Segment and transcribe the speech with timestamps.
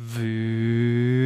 [0.00, 1.18] Willkommen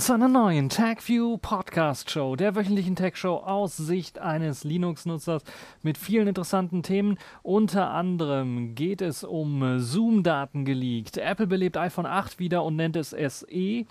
[0.00, 5.42] zu einer neuen TagView Podcast Show, der wöchentlichen Tech Show aus Sicht eines Linux-Nutzers
[5.82, 7.18] mit vielen interessanten Themen.
[7.42, 11.16] Unter anderem geht es um Zoom-Daten geleakt.
[11.16, 13.48] Apple belebt iPhone 8 wieder und nennt es SE.
[13.50, 13.84] Äh,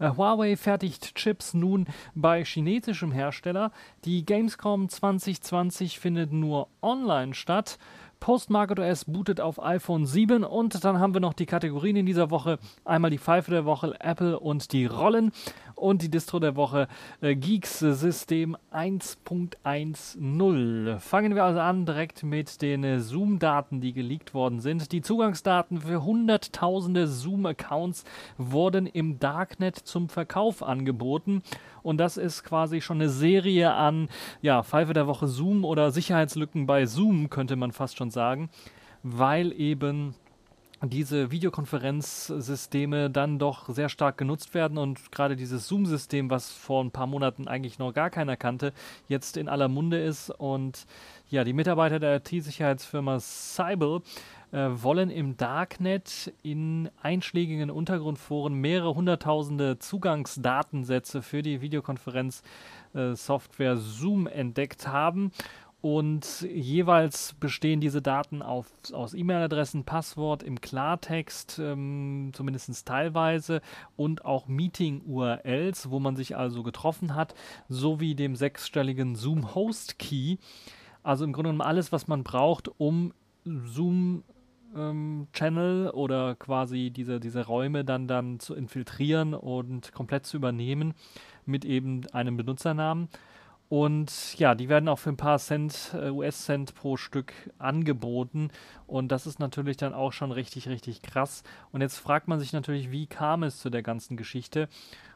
[0.00, 3.72] Huawei fertigt Chips nun bei chinesischem Hersteller.
[4.06, 7.78] Die Gamescom 2020 findet nur online statt.
[8.22, 12.30] Postmarket OS bootet auf iPhone 7 und dann haben wir noch die Kategorien in dieser
[12.30, 12.60] Woche.
[12.84, 15.32] Einmal die Pfeife der Woche, Apple und die Rollen
[15.74, 16.86] und die Distro der Woche
[17.20, 21.00] äh, Geeks System 1.10.
[21.00, 24.92] Fangen wir also an direkt mit den äh, Zoom-Daten, die geleakt worden sind.
[24.92, 28.04] Die Zugangsdaten für hunderttausende Zoom-Accounts
[28.38, 31.42] wurden im Darknet zum Verkauf angeboten
[31.82, 34.08] und das ist quasi schon eine Serie an
[34.40, 38.50] ja, Pfeife der Woche Zoom oder Sicherheitslücken bei Zoom, könnte man fast schon sagen,
[39.02, 40.14] weil eben
[40.84, 46.90] diese Videokonferenzsysteme dann doch sehr stark genutzt werden und gerade dieses Zoom-System, was vor ein
[46.90, 48.72] paar Monaten eigentlich noch gar keiner kannte,
[49.06, 50.30] jetzt in aller Munde ist.
[50.30, 50.86] Und
[51.30, 54.02] ja, die Mitarbeiter der IT-Sicherheitsfirma Cybel
[54.52, 64.26] äh, wollen im Darknet in einschlägigen Untergrundforen mehrere hunderttausende Zugangsdatensätze für die Videokonferenzsoftware äh, Zoom
[64.26, 65.32] entdeckt haben
[65.82, 73.60] und jeweils bestehen diese Daten auf, aus E-Mail-Adressen, Passwort im Klartext, ähm, zumindest teilweise,
[73.96, 77.34] und auch Meeting-URLs, wo man sich also getroffen hat,
[77.68, 80.36] sowie dem sechsstelligen Zoom-Host-Key.
[81.02, 83.12] Also im Grunde genommen alles, was man braucht, um
[83.44, 84.22] Zoom
[84.76, 90.94] ähm, Channel oder quasi diese, diese Räume dann, dann zu infiltrieren und komplett zu übernehmen
[91.46, 93.08] mit eben einem Benutzernamen.
[93.68, 98.50] Und ja, die werden auch für ein paar Cent, äh, US-Cent pro Stück angeboten.
[98.86, 101.42] Und das ist natürlich dann auch schon richtig, richtig krass.
[101.70, 104.68] Und jetzt fragt man sich natürlich, wie kam es zu der ganzen Geschichte?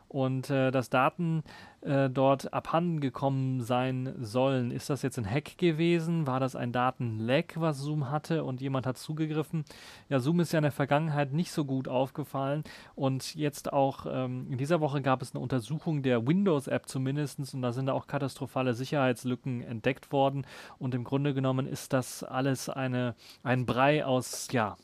[0.08, 1.42] Und äh, dass Daten
[1.82, 4.70] äh, dort abhanden gekommen sein sollen.
[4.70, 6.26] Ist das jetzt ein Hack gewesen?
[6.26, 9.64] War das ein Datenleck, was Zoom hatte und jemand hat zugegriffen?
[10.08, 12.64] Ja, Zoom ist ja in der Vergangenheit nicht so gut aufgefallen
[12.94, 17.62] und jetzt auch ähm, in dieser Woche gab es eine Untersuchung der Windows-App zumindest und
[17.62, 20.46] da sind auch katastrophale Sicherheitslücken entdeckt worden
[20.78, 24.76] und im Grunde genommen ist das alles eine, ein Brei aus, ja,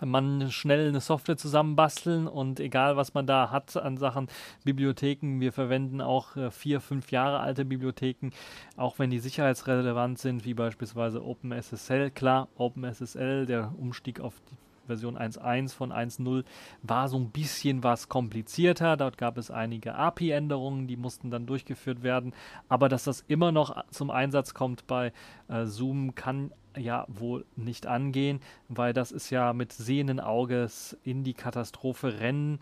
[0.00, 4.28] man schnell eine Software zusammenbasteln und egal was man da hat an Sachen
[4.64, 8.30] Bibliotheken, wir verwenden auch äh, vier, fünf Jahre alte Bibliotheken,
[8.76, 12.10] auch wenn die sicherheitsrelevant sind, wie beispielsweise OpenSSL.
[12.10, 14.61] Klar, OpenSSL, der Umstieg auf die
[14.92, 16.44] Version 1.1 von 1.0
[16.82, 18.96] war so ein bisschen was komplizierter.
[18.96, 22.34] Dort gab es einige API-Änderungen, die mussten dann durchgeführt werden.
[22.68, 25.12] Aber dass das immer noch zum Einsatz kommt bei
[25.48, 31.24] äh, Zoom, kann ja wohl nicht angehen, weil das ist ja mit sehenden Auges in
[31.24, 32.60] die Katastrophe rennen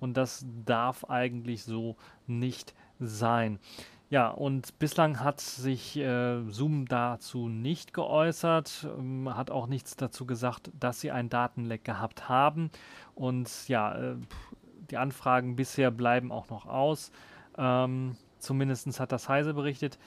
[0.00, 3.58] und das darf eigentlich so nicht sein.
[4.12, 10.26] Ja, und bislang hat sich äh, Zoom dazu nicht geäußert, ähm, hat auch nichts dazu
[10.26, 12.70] gesagt, dass sie ein Datenleck gehabt haben.
[13.14, 14.16] Und ja, äh,
[14.90, 17.10] die Anfragen bisher bleiben auch noch aus.
[17.56, 19.98] Ähm, Zumindest hat das Heise berichtet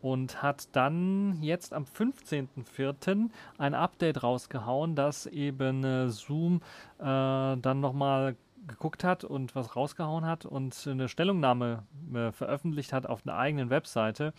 [0.00, 3.28] und hat dann jetzt am 15.04.
[3.58, 6.62] ein Update rausgehauen, dass eben äh, Zoom
[6.98, 8.34] äh, dann nochmal
[8.66, 11.84] geguckt hat und was rausgehauen hat und eine Stellungnahme
[12.14, 14.32] äh, veröffentlicht hat auf einer eigenen Webseite.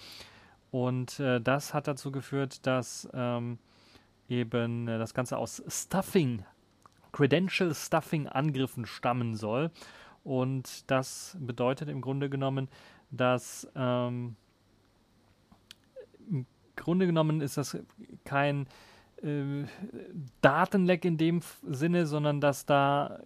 [0.72, 3.60] Und äh, das hat dazu geführt, dass ähm,
[4.30, 6.44] eben äh, das Ganze aus Stuffing,
[7.12, 9.72] Credential Stuffing Angriffen stammen soll.
[10.24, 12.70] Und das bedeutet im Grunde genommen,
[13.12, 14.36] dass ähm,
[16.30, 16.46] im
[16.76, 17.78] Grunde genommen ist das
[18.24, 18.68] kein
[19.22, 19.66] äh,
[20.42, 23.20] Datenleck in dem Sinne, sondern dass da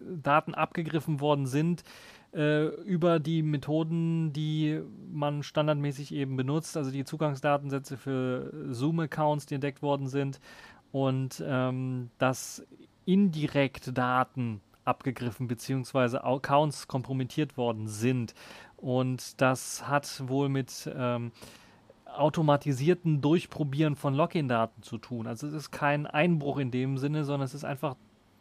[0.00, 1.84] Daten abgegriffen worden sind
[2.32, 4.80] äh, über die Methoden, die
[5.12, 10.40] man standardmäßig eben benutzt, also die Zugangsdatensätze für Zoom-Accounts, die entdeckt worden sind
[10.92, 12.66] und ähm, dass
[13.04, 16.18] indirekt Daten abgegriffen bzw.
[16.18, 18.34] Accounts kompromittiert worden sind.
[18.76, 21.32] Und das hat wohl mit ähm,
[22.16, 25.26] automatisierten Durchprobieren von Login-Daten zu tun.
[25.26, 27.96] Also es ist kein Einbruch in dem Sinne, sondern es ist einfach,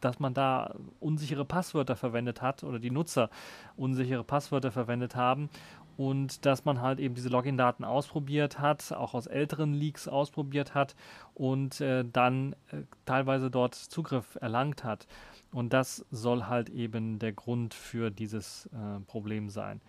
[0.05, 3.31] dass man da unsichere Passwörter verwendet hat oder die Nutzer
[3.75, 5.49] unsichere Passwörter verwendet haben
[5.97, 10.95] und dass man halt eben diese Login-Daten ausprobiert hat, auch aus älteren Leaks ausprobiert hat
[11.33, 15.07] und äh, dann äh, teilweise dort Zugriff erlangt hat.
[15.51, 19.81] Und das soll halt eben der Grund für dieses äh, Problem sein.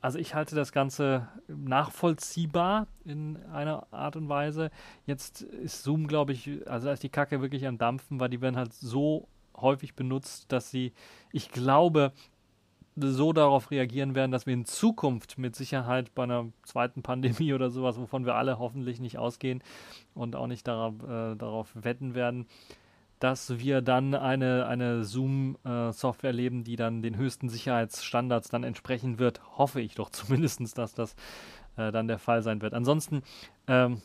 [0.00, 4.70] Also ich halte das Ganze nachvollziehbar in einer Art und Weise.
[5.06, 8.56] Jetzt ist Zoom, glaube ich, also ist die Kacke wirklich am Dampfen, weil die werden
[8.56, 10.92] halt so häufig benutzt, dass sie,
[11.32, 12.12] ich glaube,
[13.00, 17.70] so darauf reagieren werden, dass wir in Zukunft mit Sicherheit bei einer zweiten Pandemie oder
[17.70, 19.62] sowas, wovon wir alle hoffentlich nicht ausgehen
[20.14, 22.46] und auch nicht darauf, äh, darauf wetten werden,
[23.18, 29.18] dass wir dann eine, eine Zoom-Software äh, leben, die dann den höchsten Sicherheitsstandards dann entsprechen
[29.18, 29.40] wird.
[29.58, 31.16] Hoffe ich doch zumindest, dass das
[31.76, 32.74] äh, dann der Fall sein wird.
[32.74, 33.22] Ansonsten,
[33.66, 34.02] ähm,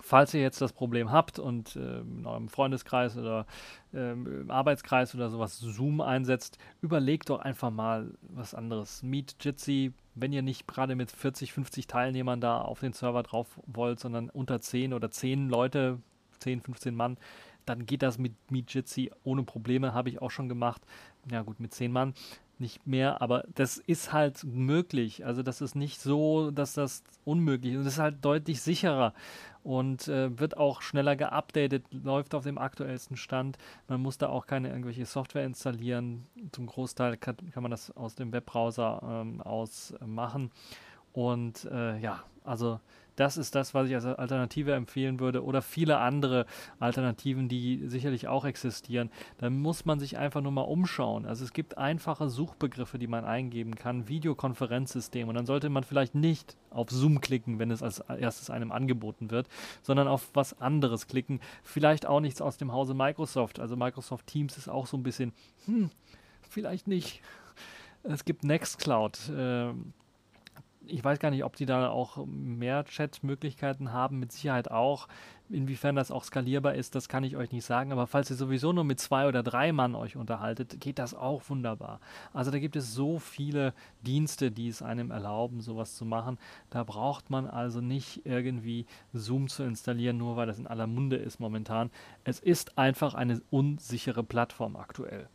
[0.00, 3.46] falls ihr jetzt das Problem habt und äh, in eurem Freundeskreis oder
[3.92, 9.02] äh, im Arbeitskreis oder sowas Zoom einsetzt, überlegt doch einfach mal was anderes.
[9.02, 13.60] Meet Jitsi, wenn ihr nicht gerade mit 40, 50 Teilnehmern da auf den Server drauf
[13.66, 15.98] wollt, sondern unter 10 oder 10 Leute,
[16.38, 17.18] 10, 15 Mann,
[17.66, 20.82] dann geht das mit Meet Jitsi ohne Probleme, habe ich auch schon gemacht.
[21.30, 22.14] Ja gut, mit 10 Mann
[22.60, 25.24] nicht mehr, aber das ist halt möglich.
[25.24, 27.78] Also das ist nicht so, dass das unmöglich ist.
[27.78, 29.14] Und das ist halt deutlich sicherer
[29.62, 33.58] und äh, wird auch schneller geupdatet, läuft auf dem aktuellsten Stand.
[33.88, 36.26] Man muss da auch keine irgendwelche Software installieren.
[36.52, 40.50] Zum Großteil kann, kann man das aus dem Webbrowser ähm, aus machen.
[41.12, 42.80] Und äh, ja, also
[43.16, 46.46] das ist das, was ich als Alternative empfehlen würde oder viele andere
[46.78, 49.10] Alternativen, die sicherlich auch existieren.
[49.38, 51.26] Da muss man sich einfach nur mal umschauen.
[51.26, 56.14] Also es gibt einfache Suchbegriffe, die man eingeben kann, Videokonferenzsystem und dann sollte man vielleicht
[56.14, 59.48] nicht auf Zoom klicken, wenn es als erstes einem angeboten wird,
[59.82, 61.40] sondern auf was anderes klicken.
[61.62, 63.60] Vielleicht auch nichts aus dem Hause Microsoft.
[63.60, 65.32] Also Microsoft Teams ist auch so ein bisschen,
[65.66, 65.90] hm,
[66.48, 67.22] vielleicht nicht.
[68.02, 69.28] Es gibt Nextcloud.
[69.30, 69.72] Äh,
[70.90, 75.08] ich weiß gar nicht, ob die da auch mehr Chat-Möglichkeiten haben, mit Sicherheit auch.
[75.48, 77.90] Inwiefern das auch skalierbar ist, das kann ich euch nicht sagen.
[77.92, 81.42] Aber falls ihr sowieso nur mit zwei oder drei Mann euch unterhaltet, geht das auch
[81.48, 82.00] wunderbar.
[82.32, 86.38] Also da gibt es so viele Dienste, die es einem erlauben, sowas zu machen.
[86.70, 91.16] Da braucht man also nicht irgendwie Zoom zu installieren, nur weil das in aller Munde
[91.16, 91.90] ist momentan.
[92.24, 95.28] Es ist einfach eine unsichere Plattform aktuell.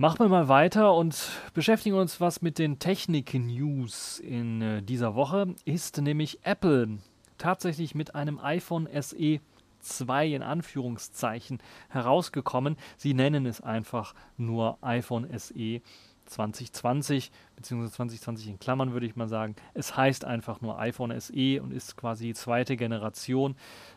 [0.00, 5.54] Machen wir mal weiter und beschäftigen uns was mit den Technik-News in äh, dieser Woche.
[5.66, 7.00] Ist nämlich Apple
[7.36, 9.40] tatsächlich mit einem iPhone SE
[9.80, 11.58] 2 in Anführungszeichen
[11.90, 12.78] herausgekommen.
[12.96, 15.82] Sie nennen es einfach nur iPhone SE
[16.30, 19.56] 2020 beziehungsweise 2020 in Klammern würde ich mal sagen.
[19.74, 23.56] Es heißt einfach nur iPhone SE und ist quasi die zweite Generation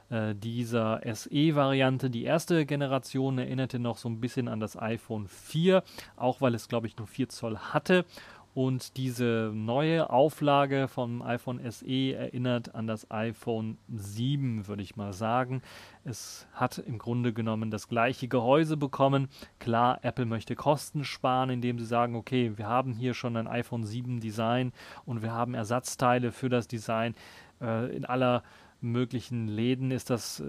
[0.09, 2.09] äh, dieser SE-Variante.
[2.09, 5.83] Die erste Generation erinnerte noch so ein bisschen an das iPhone 4,
[6.15, 8.05] auch weil es glaube ich nur 4 Zoll hatte
[8.53, 15.13] und diese neue Auflage vom iPhone SE erinnert an das iPhone 7, würde ich mal
[15.13, 15.61] sagen.
[16.03, 19.27] Es hat im Grunde genommen das gleiche Gehäuse bekommen.
[19.59, 23.83] Klar, Apple möchte Kosten sparen, indem sie sagen, okay, wir haben hier schon ein iPhone
[23.83, 24.71] 7 Design
[25.05, 27.15] und wir haben Ersatzteile für das Design
[27.59, 28.43] äh, in aller
[28.83, 30.43] möglichen Läden ist das, äh,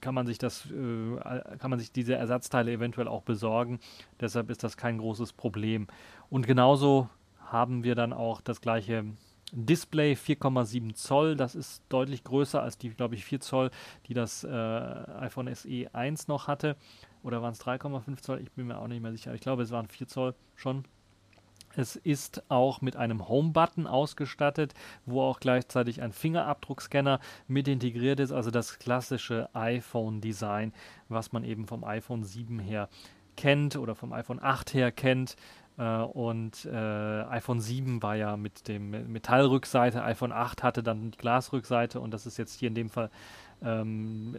[0.00, 3.78] kann man sich das, äh, kann man sich diese Ersatzteile eventuell auch besorgen.
[4.18, 5.86] Deshalb ist das kein großes Problem.
[6.30, 7.10] Und genauso
[7.50, 9.04] haben wir dann auch das gleiche
[9.52, 11.36] Display 4,7 Zoll.
[11.36, 13.70] Das ist deutlich größer als die, glaube ich, 4 Zoll,
[14.06, 16.76] die das äh, iPhone SE 1 noch hatte.
[17.22, 18.40] Oder waren es 3,5 Zoll?
[18.40, 19.34] Ich bin mir auch nicht mehr sicher.
[19.34, 20.84] Ich glaube, es waren 4 Zoll schon.
[21.76, 24.74] Es ist auch mit einem Home-Button ausgestattet,
[25.06, 30.72] wo auch gleichzeitig ein Fingerabdruckscanner mit integriert ist, also das klassische iPhone-Design,
[31.08, 32.88] was man eben vom iPhone 7 her
[33.36, 35.36] kennt oder vom iPhone 8 her kennt.
[35.80, 36.76] Äh, und äh,
[37.30, 42.26] iPhone 7 war ja mit dem Metallrückseite, iPhone 8 hatte dann die Glasrückseite und das
[42.26, 43.10] ist jetzt hier in dem Fall
[43.64, 44.36] ähm,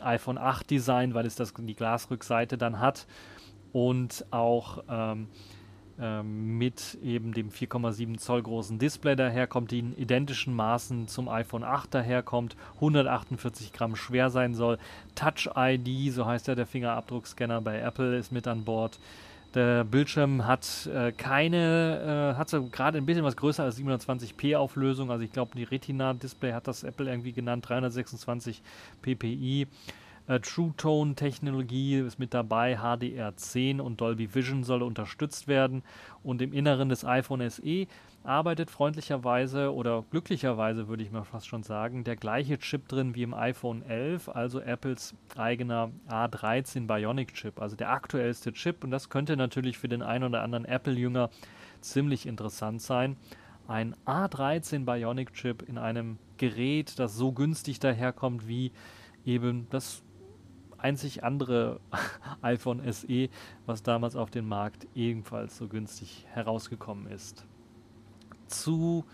[0.00, 3.06] iPhone 8 Design, weil es das, die Glasrückseite dann hat
[3.72, 5.28] und auch ähm,
[5.98, 11.64] ähm, mit eben dem 4,7 Zoll großen Display daherkommt, die in identischen Maßen zum iPhone
[11.64, 14.78] 8 daherkommt, 148 Gramm schwer sein soll.
[15.14, 19.00] Touch ID, so heißt ja der Fingerabdruckscanner bei Apple, ist mit an Bord.
[19.54, 24.56] Der Bildschirm hat äh, keine, äh, hat so gerade ein bisschen was größer als 720p
[24.56, 25.10] Auflösung.
[25.10, 28.62] Also ich glaube, die Retina-Display hat das Apple irgendwie genannt, 326
[29.00, 29.66] ppi.
[30.28, 35.82] Äh, True Tone Technologie ist mit dabei, HDR10 und Dolby Vision soll unterstützt werden.
[36.22, 37.86] Und im Inneren des iPhone SE
[38.24, 43.22] arbeitet freundlicherweise oder glücklicherweise würde ich mal fast schon sagen, der gleiche Chip drin wie
[43.22, 48.84] im iPhone 11, also Apples eigener A13 Bionic Chip, also der aktuellste Chip.
[48.84, 51.30] Und das könnte natürlich für den einen oder anderen Apple-Jünger
[51.80, 53.16] ziemlich interessant sein.
[53.66, 58.72] Ein A13 Bionic Chip in einem Gerät, das so günstig daherkommt wie
[59.24, 60.02] eben das
[60.78, 61.80] einzig andere
[62.42, 63.28] iPhone SE,
[63.66, 67.44] was damals auf den Markt ebenfalls so günstig herausgekommen ist.
[68.46, 69.04] Zu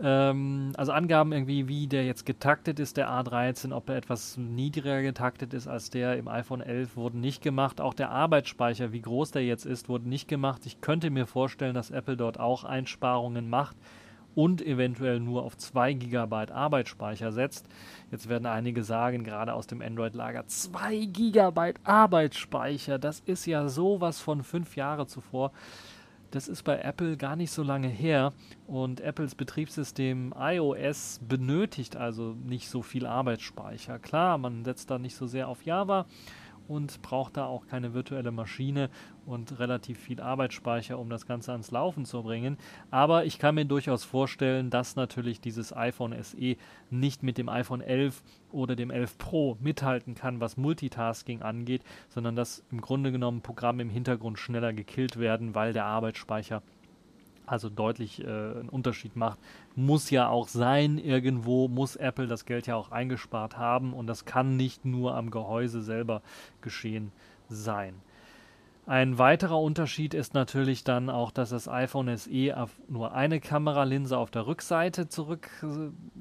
[0.00, 5.02] Ähm, also Angaben irgendwie, wie der jetzt getaktet ist, der A13, ob er etwas niedriger
[5.02, 7.80] getaktet ist als der im iPhone 11, wurden nicht gemacht.
[7.80, 10.66] Auch der Arbeitsspeicher, wie groß der jetzt ist, wurde nicht gemacht.
[10.66, 13.76] Ich könnte mir vorstellen, dass Apple dort auch Einsparungen macht
[14.38, 17.66] und eventuell nur auf 2 GB Arbeitsspeicher setzt.
[18.12, 24.20] Jetzt werden einige sagen, gerade aus dem Android-Lager, 2 GB Arbeitsspeicher, das ist ja sowas
[24.20, 25.50] von fünf Jahre zuvor.
[26.30, 28.32] Das ist bei Apple gar nicht so lange her
[28.68, 33.98] und Apples Betriebssystem iOS benötigt also nicht so viel Arbeitsspeicher.
[33.98, 36.06] Klar, man setzt da nicht so sehr auf Java
[36.68, 38.90] und braucht da auch keine virtuelle Maschine
[39.26, 42.58] und relativ viel Arbeitsspeicher, um das Ganze ans Laufen zu bringen.
[42.90, 46.56] Aber ich kann mir durchaus vorstellen, dass natürlich dieses iPhone SE
[46.90, 48.22] nicht mit dem iPhone 11
[48.52, 53.82] oder dem 11 Pro mithalten kann, was Multitasking angeht, sondern dass im Grunde genommen Programme
[53.82, 56.62] im Hintergrund schneller gekillt werden, weil der Arbeitsspeicher
[57.50, 59.38] also deutlich äh, einen Unterschied macht.
[59.74, 64.24] Muss ja auch sein, irgendwo muss Apple das Geld ja auch eingespart haben und das
[64.24, 66.22] kann nicht nur am Gehäuse selber
[66.60, 67.12] geschehen
[67.48, 67.94] sein.
[68.88, 74.16] Ein weiterer Unterschied ist natürlich dann auch, dass das iPhone SE auf nur eine Kameralinse
[74.16, 75.50] auf der Rückseite zurück,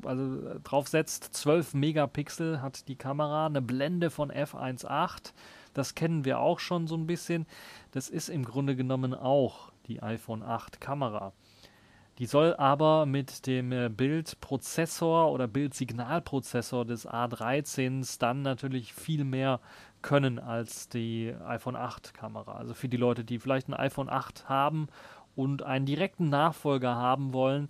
[0.04, 1.34] also draufsetzt.
[1.34, 5.32] 12 Megapixel hat die Kamera, eine Blende von f1.8.
[5.74, 7.46] Das kennen wir auch schon so ein bisschen.
[7.92, 11.34] Das ist im Grunde genommen auch die iPhone 8 Kamera.
[12.20, 19.60] Die soll aber mit dem äh, Bildprozessor oder Bildsignalprozessor des A13s dann natürlich viel mehr
[20.02, 22.54] können als die iPhone 8 Kamera.
[22.54, 24.88] Also für die Leute, die vielleicht ein iPhone 8 haben
[25.36, 27.68] und einen direkten Nachfolger haben wollen,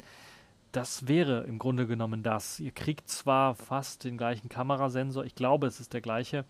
[0.72, 2.60] das wäre im Grunde genommen das.
[2.60, 6.46] Ihr kriegt zwar fast den gleichen Kamerasensor, ich glaube, es ist der gleiche,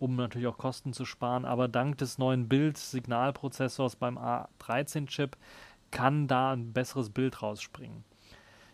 [0.00, 1.44] um natürlich auch Kosten zu sparen.
[1.44, 5.36] Aber dank des neuen Bild-Signalprozessors beim A13-Chip
[5.92, 8.04] kann da ein besseres Bild rausspringen.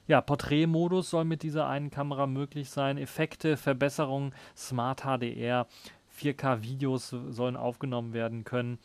[0.06, 2.96] Ja, Porträtmodus soll mit dieser einen Kamera möglich sein.
[2.96, 5.66] Effekte, Verbesserungen, Smart HDR,
[6.16, 8.78] 4K-Videos sollen aufgenommen werden können.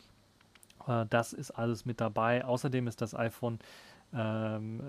[0.88, 2.44] Äh, das ist alles mit dabei.
[2.44, 3.60] Außerdem ist das iPhone
[4.12, 4.82] ähm,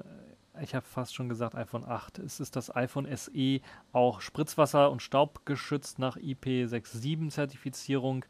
[0.62, 2.20] ich habe fast schon gesagt iPhone 8.
[2.20, 8.26] Es ist das iPhone SE auch Spritzwasser- und Staubgeschützt nach IP67-Zertifizierung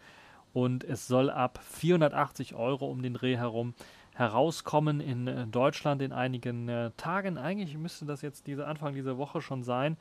[0.54, 3.74] und es soll ab 480 Euro um den Dreh herum
[4.14, 7.38] herauskommen in äh, Deutschland in einigen äh, Tagen.
[7.38, 9.98] Eigentlich müsste das jetzt diese Anfang dieser Woche schon sein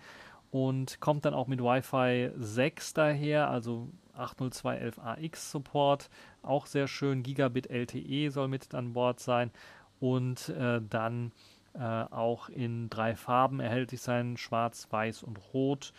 [0.50, 6.10] und kommt dann auch mit Wi-Fi 6 daher, also 802.11ax Support,
[6.42, 7.22] auch sehr schön.
[7.22, 9.50] Gigabit LTE soll mit an Bord sein
[9.98, 11.32] und äh, dann
[11.74, 15.92] äh, auch in drei Farben erhältlich sein, schwarz, weiß und rot.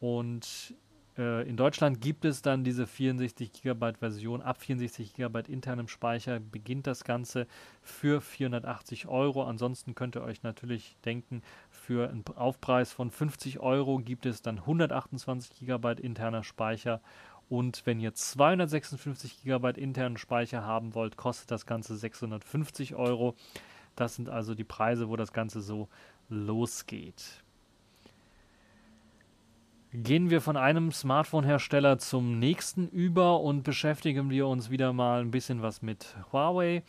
[0.00, 0.74] Und
[1.18, 4.42] äh, in Deutschland gibt es dann diese 64 GB Version.
[4.42, 7.46] Ab 64 GB internem Speicher beginnt das Ganze
[7.80, 9.44] für 480 Euro.
[9.44, 14.58] Ansonsten könnt ihr euch natürlich denken, für einen Aufpreis von 50 Euro gibt es dann
[14.58, 17.00] 128 GB interner Speicher.
[17.48, 23.36] Und wenn ihr 256 GB internen Speicher haben wollt, kostet das Ganze 650 Euro.
[23.96, 25.88] Das sind also die Preise, wo das Ganze so
[26.28, 27.42] losgeht.
[29.92, 35.30] Gehen wir von einem Smartphone-Hersteller zum nächsten über und beschäftigen wir uns wieder mal ein
[35.30, 36.82] bisschen was mit Huawei.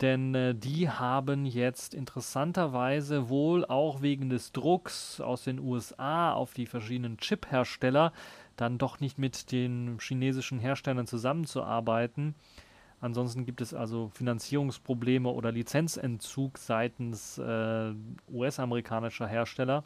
[0.00, 6.52] Denn äh, die haben jetzt interessanterweise wohl auch wegen des Drucks aus den USA auf
[6.52, 8.12] die verschiedenen Chip-Hersteller
[8.56, 12.34] dann doch nicht mit den chinesischen Herstellern zusammenzuarbeiten
[13.04, 17.92] Ansonsten gibt es also Finanzierungsprobleme oder Lizenzentzug seitens äh,
[18.32, 19.84] US-amerikanischer Hersteller.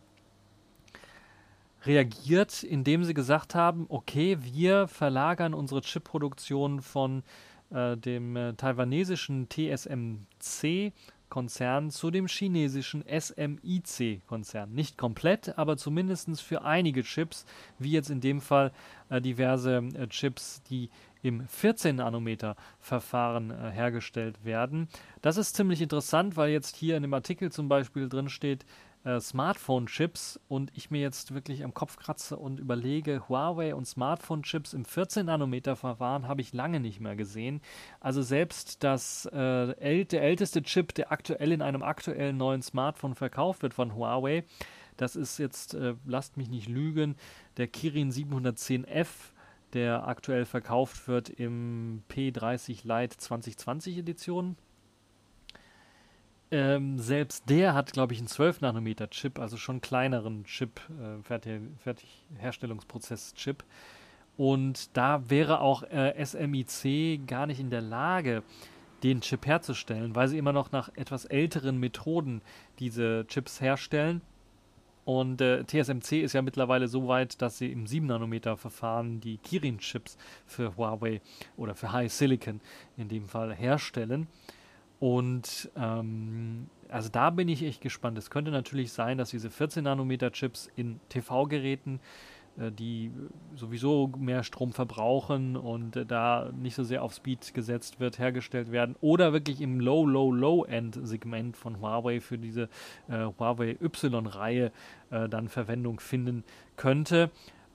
[1.83, 7.25] Reagiert, indem sie gesagt haben, okay, wir verlagern unsere Chipproduktion von
[7.71, 10.93] äh, dem äh, taiwanesischen TSMC
[11.29, 14.73] Konzern zu dem chinesischen SMIC-Konzern.
[14.73, 17.45] Nicht komplett, aber zumindest für einige Chips,
[17.79, 18.73] wie jetzt in dem Fall
[19.11, 20.91] äh, diverse äh, Chips, die
[21.23, 24.89] im 14-Nanometer-Verfahren äh, hergestellt werden.
[25.23, 28.65] Das ist ziemlich interessant, weil jetzt hier in dem Artikel zum Beispiel drin steht,
[29.05, 34.75] äh, Smartphone-Chips und ich mir jetzt wirklich am Kopf kratze und überlege, Huawei und Smartphone-Chips
[34.75, 37.61] im 14-Nanometer-Verfahren habe ich lange nicht mehr gesehen.
[38.01, 43.15] Also selbst das, äh, äl der älteste Chip, der aktuell in einem aktuellen neuen Smartphone
[43.15, 44.45] verkauft wird von Huawei,
[44.97, 47.17] das ist jetzt, äh, lasst mich nicht lügen,
[47.57, 49.33] der Kirin 710F
[49.75, 54.57] der aktuell verkauft wird im P30 Lite 2020 Edition.
[56.51, 61.23] Ähm, selbst der hat, glaube ich, einen 12 Nanometer Chip, also schon kleineren Chip, äh,
[61.23, 63.65] Fertig Fertigherstellungsprozess-Chip.
[64.39, 68.43] Und da wäre auch äh, SMIC gar nicht in der Lage,
[69.03, 72.43] den Chip herzustellen, weil sie immer noch nach etwas älteren Methoden
[72.79, 74.23] diese Chips herstellen.
[75.09, 80.77] Und äh, TSMC ist ja mittlerweile so weit, dass sie im 7-Nanometer-Verfahren die Kirin-Chips für
[80.77, 81.23] Huawei
[81.57, 82.61] oder für High Silicon
[82.99, 84.27] in dem Fall herstellen.
[85.01, 88.19] Und ähm, also da bin ich echt gespannt.
[88.19, 92.01] Es könnte natürlich sein, dass diese 14-Nanometer-Chips in TV-Geräten
[92.71, 93.13] die
[93.55, 98.73] sowieso mehr Strom verbrauchen und äh, da nicht so sehr auf Speed gesetzt wird, hergestellt
[98.73, 102.69] werden oder wirklich im Low, Low, Low-End-Segment von Huawei für diese
[103.09, 104.73] äh, Huawei Y-Reihe
[105.11, 106.45] äh, dann Verwendung finden
[106.77, 107.31] könnte.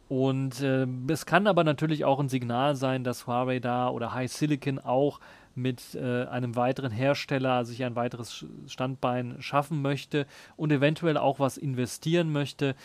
[0.10, 4.32] Und äh, es kann aber natürlich auch ein Signal sein, dass Huawei da oder High
[4.32, 5.20] Silicon auch
[5.56, 10.25] mit äh, einem weiteren Hersteller sich ein weiteres Standbein schaffen möchte
[10.56, 12.75] und eventuell auch was investieren möchte,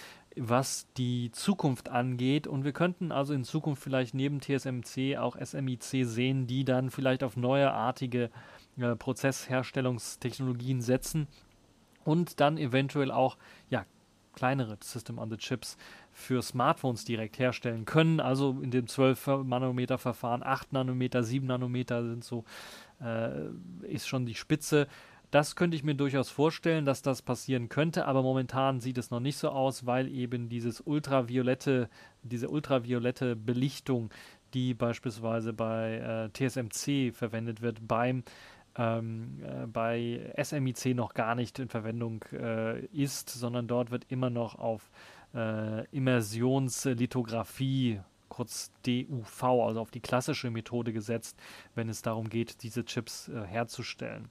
[0.41, 2.47] was die Zukunft angeht.
[2.47, 7.23] Und wir könnten also in Zukunft vielleicht neben TSMC auch SMIC sehen, die dann vielleicht
[7.23, 8.31] auf neuartige
[8.79, 11.29] äh, Prozessherstellungstechnologien setzen
[12.05, 13.37] und dann eventuell auch
[13.71, 13.85] ja,
[14.39, 15.77] kleinere System on the Chips
[16.13, 18.21] für Smartphones direkt herstellen können.
[18.21, 22.45] Also in dem 12 Nanometer Verfahren, 8 Nanometer, 7 Nanometer sind so,
[23.01, 23.49] äh,
[23.83, 24.87] ist schon die Spitze.
[25.31, 29.21] Das könnte ich mir durchaus vorstellen, dass das passieren könnte, aber momentan sieht es noch
[29.21, 31.91] nicht so aus, weil eben dieses ultraviolette,
[32.23, 34.09] diese ultraviolette Belichtung,
[34.55, 38.23] die beispielsweise bei äh, TSMC verwendet wird, beim
[38.77, 44.31] ähm, äh, bei SMIC noch gar nicht in Verwendung äh, ist, sondern dort wird immer
[44.31, 44.91] noch auf
[45.35, 51.39] äh, Immersionslithografie kurz DUV, also auf die klassische Methode gesetzt,
[51.75, 54.29] wenn es darum geht, diese Chips äh, herzustellen.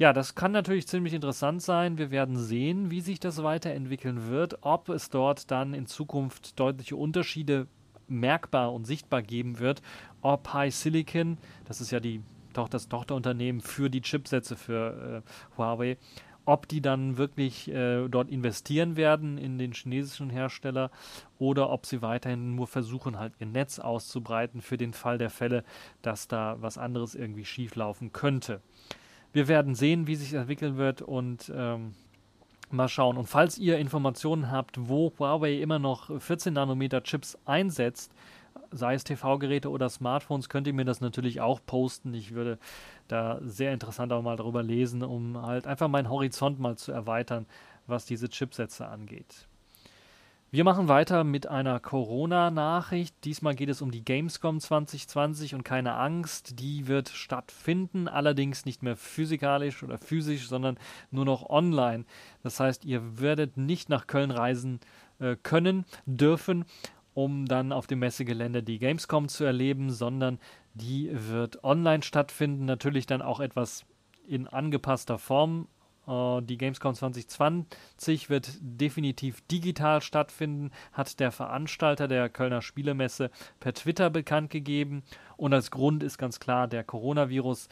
[0.00, 1.98] Ja, das kann natürlich ziemlich interessant sein.
[1.98, 6.96] Wir werden sehen, wie sich das weiterentwickeln wird, ob es dort dann in Zukunft deutliche
[6.96, 7.66] Unterschiede
[8.08, 9.82] merkbar und sichtbar geben wird,
[10.22, 12.22] ob High Silicon, das ist ja die,
[12.70, 15.98] das Tochterunternehmen für die Chipsätze für äh, Huawei,
[16.46, 20.90] ob die dann wirklich äh, dort investieren werden in den chinesischen Hersteller
[21.38, 25.62] oder ob sie weiterhin nur versuchen, halt ihr Netz auszubreiten für den Fall der Fälle,
[26.00, 28.62] dass da was anderes irgendwie schieflaufen könnte
[29.32, 31.94] wir werden sehen, wie sich entwickeln wird und ähm,
[32.70, 33.16] mal schauen.
[33.16, 38.12] Und falls ihr Informationen habt, wo Huawei immer noch 14 Nanometer Chips einsetzt,
[38.70, 42.14] sei es TV-Geräte oder Smartphones, könnt ihr mir das natürlich auch posten.
[42.14, 42.58] Ich würde
[43.08, 47.46] da sehr interessant auch mal darüber lesen, um halt einfach meinen Horizont mal zu erweitern,
[47.86, 49.48] was diese Chipsätze angeht.
[50.52, 53.14] Wir machen weiter mit einer Corona-Nachricht.
[53.22, 58.82] Diesmal geht es um die Gamescom 2020 und keine Angst, die wird stattfinden, allerdings nicht
[58.82, 60.76] mehr physikalisch oder physisch, sondern
[61.12, 62.04] nur noch online.
[62.42, 64.80] Das heißt, ihr werdet nicht nach Köln reisen
[65.20, 66.64] äh, können, dürfen,
[67.14, 70.40] um dann auf dem Messegelände die Gamescom zu erleben, sondern
[70.74, 73.86] die wird online stattfinden, natürlich dann auch etwas
[74.26, 75.68] in angepasster Form
[76.10, 84.10] die Gamescom 2020 wird definitiv digital stattfinden, hat der Veranstalter der Kölner Spielemesse per Twitter
[84.10, 85.02] bekannt gegeben.
[85.36, 87.68] Und als Grund ist ganz klar der Coronavirus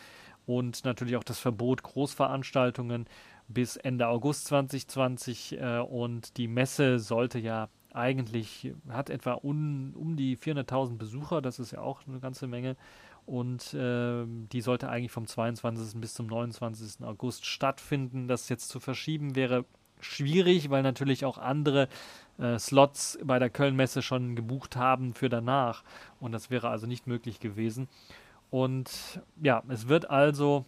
[0.47, 3.07] und natürlich auch das Verbot Großveranstaltungen
[3.49, 5.61] bis Ende August 2020.
[5.61, 11.59] Äh, und die Messe sollte ja eigentlich, hat etwa un, um die 400.000 Besucher, das
[11.59, 12.77] ist ja auch eine ganze Menge
[13.29, 16.01] und äh, die sollte eigentlich vom 22.
[16.01, 17.05] bis zum 29.
[17.05, 18.27] August stattfinden.
[18.27, 19.67] Das jetzt zu verschieben wäre
[20.01, 21.89] schwierig, weil natürlich auch andere
[22.39, 25.85] äh, Slots bei der Köln-Messe schon gebucht haben für danach
[26.21, 27.89] und das wäre also nicht möglich gewesen.
[28.51, 30.65] Und ja, es wird also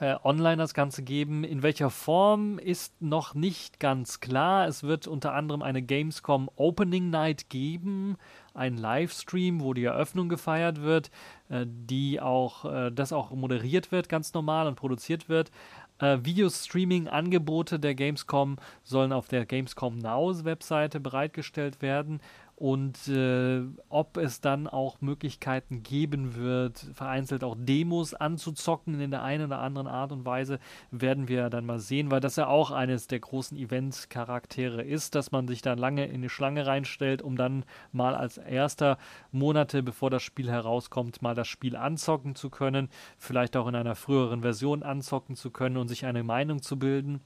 [0.00, 1.44] äh, online das Ganze geben.
[1.44, 4.66] In welcher Form ist noch nicht ganz klar.
[4.66, 8.16] Es wird unter anderem eine Gamescom Opening Night geben,
[8.54, 11.10] ein Livestream, wo die Eröffnung gefeiert wird,
[11.48, 15.50] äh, die auch, äh, das auch moderiert wird, ganz normal und produziert wird.
[15.98, 22.20] Äh, Videostreaming-Angebote der Gamescom sollen auf der Gamescom Now Webseite bereitgestellt werden
[22.58, 29.22] und äh, ob es dann auch Möglichkeiten geben wird, vereinzelt auch Demos anzuzocken in der
[29.22, 30.58] einen oder anderen Art und Weise,
[30.90, 35.30] werden wir dann mal sehen, weil das ja auch eines der großen Event-Charaktere ist, dass
[35.30, 38.98] man sich dann lange in eine Schlange reinstellt, um dann mal als erster
[39.30, 43.94] Monate, bevor das Spiel herauskommt, mal das Spiel anzocken zu können, vielleicht auch in einer
[43.94, 47.20] früheren Version anzocken zu können und sich eine Meinung zu bilden.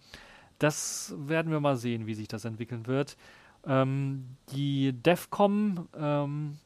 [0.59, 3.17] Das werden wir mal sehen, wie sich das entwickeln wird.
[3.67, 6.59] Ähm, die DEFCOM, ähm,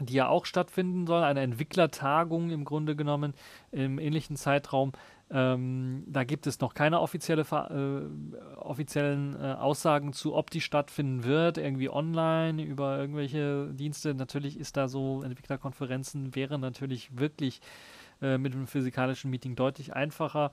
[0.00, 3.34] die ja auch stattfinden soll, eine Entwicklertagung im Grunde genommen
[3.72, 4.92] im ähnlichen Zeitraum.
[5.28, 11.24] Ähm, da gibt es noch keine offizielle, äh, offiziellen äh, Aussagen zu, ob die stattfinden
[11.24, 14.14] wird, irgendwie online über irgendwelche Dienste.
[14.14, 17.60] Natürlich ist da so Entwicklerkonferenzen, wäre natürlich wirklich
[18.22, 20.52] äh, mit einem physikalischen Meeting deutlich einfacher.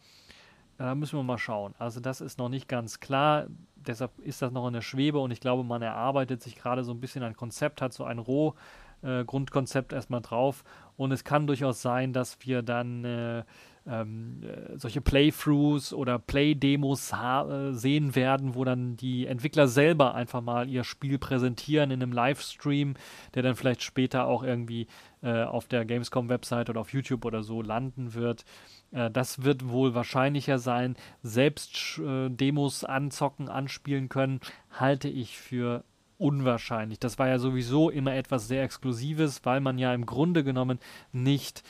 [0.78, 1.76] Da müssen wir mal schauen.
[1.78, 3.46] Also das ist noch nicht ganz klar.
[3.76, 6.92] Deshalb ist das noch in der Schwebe und ich glaube, man erarbeitet sich gerade so
[6.92, 10.64] ein bisschen ein Konzept, hat so ein Roh-Grundkonzept äh, erstmal drauf.
[10.98, 13.44] Und es kann durchaus sein, dass wir dann äh,
[13.86, 20.42] ähm, äh, solche Playthroughs oder Play-Demos äh, sehen werden, wo dann die Entwickler selber einfach
[20.42, 22.96] mal ihr Spiel präsentieren in einem Livestream,
[23.36, 24.88] der dann vielleicht später auch irgendwie
[25.22, 28.46] äh, auf der Gamescom-Website oder auf YouTube oder so landen wird.
[28.92, 30.96] Äh, das wird wohl wahrscheinlicher sein.
[31.22, 34.40] Selbst äh, Demos anzocken, anspielen können,
[34.72, 35.84] halte ich für
[36.18, 37.00] unwahrscheinlich.
[37.00, 40.80] Das war ja sowieso immer etwas sehr Exklusives, weil man ja im Grunde genommen
[41.12, 41.64] nicht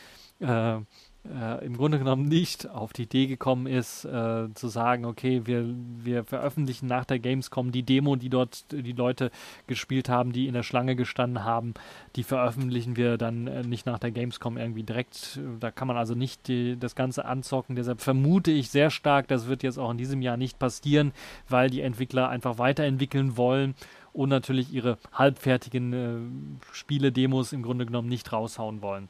[1.26, 5.66] äh, im Grunde genommen nicht auf die Idee gekommen ist, äh, zu sagen, okay, wir,
[6.04, 9.32] wir veröffentlichen nach der Gamescom die Demo, die dort die Leute
[9.68, 11.74] gespielt haben, die in der Schlange gestanden haben,
[12.16, 15.40] die veröffentlichen wir dann äh, nicht nach der Gamescom irgendwie direkt.
[15.60, 17.76] Da kann man also nicht die, das Ganze anzocken.
[17.76, 21.14] Deshalb vermute ich sehr stark, das wird jetzt auch in diesem Jahr nicht passieren,
[21.48, 23.76] weil die Entwickler einfach weiterentwickeln wollen
[24.14, 29.10] und natürlich ihre halbfertigen äh, Spiele-Demos im Grunde genommen nicht raushauen wollen.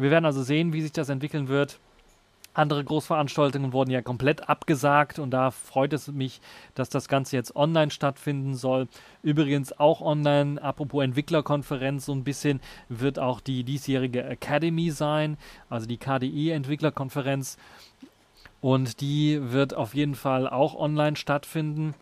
[0.00, 1.78] Wir werden also sehen, wie sich das entwickeln wird.
[2.52, 6.40] Andere Großveranstaltungen wurden ja komplett abgesagt und da freut es mich,
[6.74, 8.88] dass das Ganze jetzt online stattfinden soll.
[9.22, 15.36] Übrigens auch online, apropos Entwicklerkonferenz, so ein bisschen wird auch die diesjährige Academy sein,
[15.68, 17.56] also die KDE-Entwicklerkonferenz.
[18.60, 21.94] Und die wird auf jeden Fall auch online stattfinden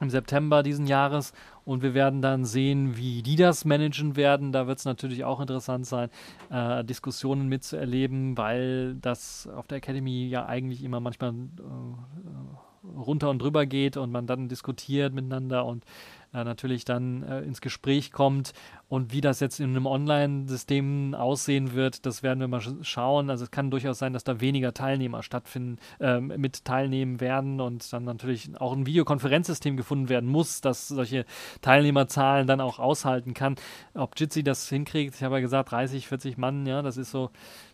[0.00, 1.32] im September diesen Jahres
[1.68, 4.52] und wir werden dann sehen, wie die das managen werden.
[4.52, 6.08] Da wird es natürlich auch interessant sein,
[6.48, 13.42] äh, Diskussionen mitzuerleben, weil das auf der Academy ja eigentlich immer manchmal äh, runter und
[13.42, 15.84] drüber geht und man dann diskutiert miteinander und
[16.34, 18.52] äh, natürlich dann äh, ins Gespräch kommt.
[18.88, 23.30] Und wie das jetzt in einem Online-System aussehen wird, das werden wir mal sch schauen.
[23.30, 27.92] Also es kann durchaus sein, dass da weniger Teilnehmer stattfinden, äh, mit teilnehmen werden und
[27.92, 31.24] dann natürlich auch ein Videokonferenzsystem gefunden werden muss, das solche
[31.62, 33.56] Teilnehmerzahlen dann auch aushalten kann.
[33.94, 37.30] Ob Jitsi das hinkriegt, ich habe ja gesagt, 30, 40 Mann, ja, das ist so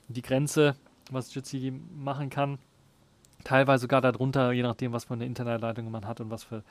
[0.09, 0.77] die Grenze,
[1.11, 2.59] was Jitsi machen kann.
[3.43, 6.63] Teilweise sogar darunter, je nachdem, was für eine Internetleitung man hat und was für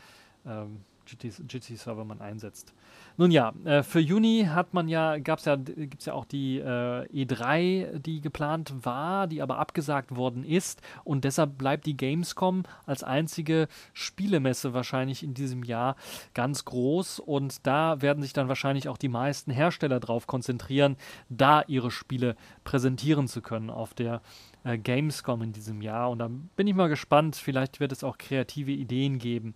[0.46, 2.74] ähm, Jitsi-Server man einsetzt.
[3.18, 6.58] Nun ja, äh, für Juni hat man ja, gab's ja, gibt es ja auch die
[6.58, 10.82] äh, E3, die geplant war, die aber abgesagt worden ist.
[11.04, 15.96] Und deshalb bleibt die Gamescom als einzige Spielemesse wahrscheinlich in diesem Jahr
[16.34, 17.20] ganz groß.
[17.20, 20.98] Und da werden sich dann wahrscheinlich auch die meisten Hersteller darauf konzentrieren,
[21.30, 24.22] da ihre Spiele präsentieren zu können auf der
[24.64, 26.10] äh, Gamescom in diesem Jahr.
[26.10, 29.56] Und da bin ich mal gespannt, vielleicht wird es auch kreative Ideen geben,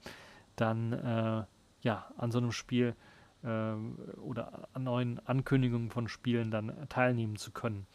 [0.58, 1.43] dann äh,
[1.82, 2.96] ja an so einem Spiel
[3.43, 3.74] äh,
[4.20, 7.88] oder an neuen Ankündigungen von Spielen dann teilnehmen zu können.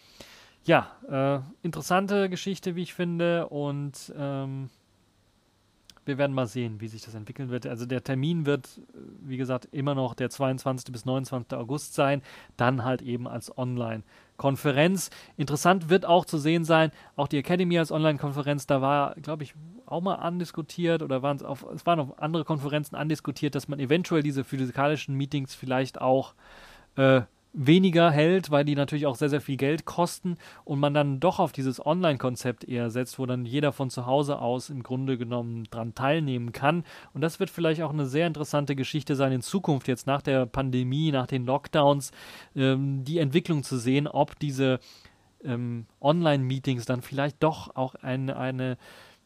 [0.64, 4.70] Ja, äh, interessante Geschichte, wie ich finde, und ähm,
[6.04, 7.66] wir werden mal sehen, wie sich das entwickeln wird.
[7.66, 8.80] Also der Termin wird,
[9.20, 10.92] wie gesagt, immer noch der 22.
[10.92, 11.56] bis 29.
[11.58, 12.22] August sein,
[12.56, 13.50] dann halt eben als
[14.42, 15.10] Online-Konferenz.
[15.36, 19.54] Interessant wird auch zu sehen sein, auch die Academy als Online-Konferenz, da war, glaube ich,
[19.86, 23.78] auch mal andiskutiert oder waren es auf, es waren auf andere Konferenzen andiskutiert, dass man
[23.78, 26.34] eventuell diese physikalischen Meetings vielleicht auch
[26.96, 27.22] äh,
[27.52, 31.38] weniger hält, weil die natürlich auch sehr, sehr viel Geld kosten und man dann doch
[31.38, 35.64] auf dieses Online-Konzept eher setzt, wo dann jeder von zu Hause aus im Grunde genommen
[35.70, 36.84] dran teilnehmen kann.
[37.12, 40.46] Und das wird vielleicht auch eine sehr interessante Geschichte sein in Zukunft, jetzt nach der
[40.46, 42.12] Pandemie, nach den Lockdowns,
[42.56, 44.80] ähm, die Entwicklung zu sehen, ob diese
[45.44, 48.78] ähm, Online-Meetings dann vielleicht doch auch ein, eine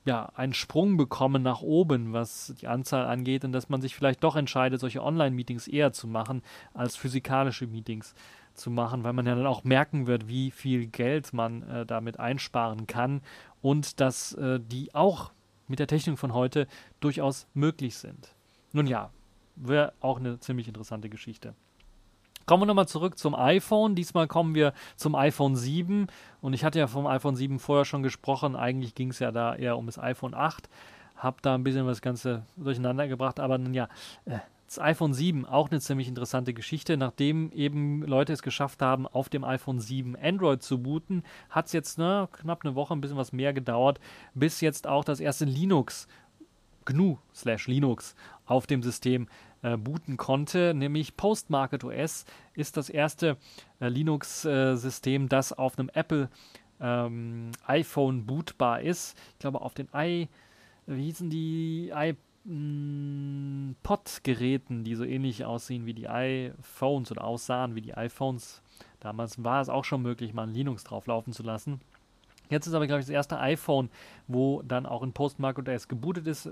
[0.07, 4.23] ja, einen Sprung bekommen nach oben, was die Anzahl angeht und dass man sich vielleicht
[4.23, 6.43] doch entscheidet, solche Online-Meetings eher zu machen
[6.73, 8.15] als physikalische Meetings
[8.55, 12.21] zu machen, weil man ja dann auch merken wird, wie viel Geld man äh, damit
[12.21, 13.21] einsparen kann
[13.61, 15.33] und dass äh, die auch
[15.67, 16.69] mit der Technik von heute
[17.01, 18.35] durchaus möglich sind.
[18.73, 19.11] Nun ja,
[19.57, 21.55] wäre auch eine ziemlich interessante Geschichte.
[22.47, 23.97] Kommen wir nochmal zurück zum iPhone.
[23.97, 26.07] Diesmal kommen wir zum iPhone 7.
[26.41, 28.55] Und ich hatte ja vom iPhone 7 vorher schon gesprochen.
[28.55, 30.69] Eigentlich ging es ja da eher um das iPhone 8.
[31.17, 33.41] Hab da ein bisschen das Ganze durcheinander gebracht.
[33.41, 33.89] Aber nun ja,
[34.27, 36.97] äh, das iPhone 7, auch eine ziemlich interessante Geschichte.
[36.97, 41.73] Nachdem eben Leute es geschafft haben, auf dem iPhone 7 Android zu booten, hat es
[41.73, 43.99] jetzt ne, knapp eine Woche, ein bisschen was mehr gedauert,
[44.35, 46.07] bis jetzt auch das erste Linux,
[46.85, 48.15] GNU slash Linux,
[48.47, 49.27] auf dem System
[49.63, 53.37] äh, booten konnte, nämlich Postmarket OS ist das erste
[53.81, 56.29] äh, Linux-System, das auf einem Apple
[56.81, 59.17] ähm, iPhone bootbar ist.
[59.33, 60.29] Ich glaube, auf den i,
[60.87, 61.93] wie hießen die
[62.47, 68.63] iPod-Geräten, die so ähnlich aussehen wie die iPhones oder aussahen wie die iPhones.
[69.01, 71.81] Damals war es auch schon möglich, mal ein Linux drauf laufen zu lassen.
[72.49, 73.91] Jetzt ist aber, glaube ich, das erste iPhone,
[74.29, 76.51] wo dann auch in Post-MacOS gebootet ist.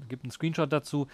[0.00, 1.06] Es gibt einen Screenshot dazu,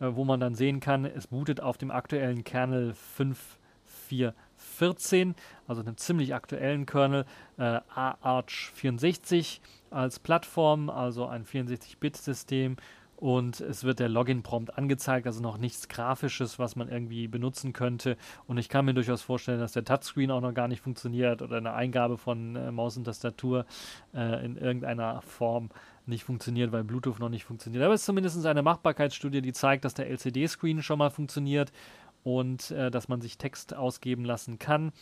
[0.00, 5.34] äh, wo man dann sehen kann, es bootet auf dem aktuellen Kernel 5.4.14,
[5.66, 7.24] also einem ziemlich aktuellen Kernel,
[7.58, 12.76] äh, Arch 64 als Plattform, also ein 64-Bit-System
[13.20, 18.16] und es wird der Login-Prompt angezeigt, also noch nichts Grafisches, was man irgendwie benutzen könnte.
[18.46, 21.58] Und ich kann mir durchaus vorstellen, dass der Touchscreen auch noch gar nicht funktioniert oder
[21.58, 23.66] eine Eingabe von äh, Maus und Tastatur
[24.14, 25.68] äh, in irgendeiner Form
[26.06, 27.84] nicht funktioniert, weil Bluetooth noch nicht funktioniert.
[27.84, 31.72] Aber es ist zumindest eine Machbarkeitsstudie, die zeigt, dass der LCD-Screen schon mal funktioniert
[32.22, 34.92] und äh, dass man sich Text ausgeben lassen kann.